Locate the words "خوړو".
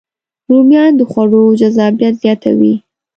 1.11-1.41